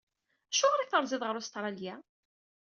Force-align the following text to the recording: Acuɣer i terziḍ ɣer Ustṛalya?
Acuɣer 0.51 0.79
i 0.81 0.87
terziḍ 0.91 1.21
ɣer 1.23 1.35
Ustṛalya? 1.41 1.95